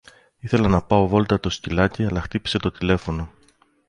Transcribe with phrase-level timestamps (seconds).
[0.39, 3.29] Ήθελα να πάω βόλτα το σκυλάκι αλλά χτύπησε το τηλέφωνο.